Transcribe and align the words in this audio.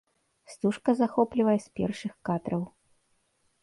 Стужка 0.53 0.95
захоплівае 1.03 1.57
з 1.69 1.79
першых 1.79 2.13
кадраў. 2.31 2.69